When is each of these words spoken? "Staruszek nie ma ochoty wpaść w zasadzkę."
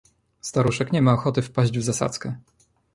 "Staruszek 0.41 0.91
nie 0.91 1.01
ma 1.01 1.13
ochoty 1.13 1.41
wpaść 1.41 1.77
w 1.79 1.83
zasadzkę." 1.83 2.35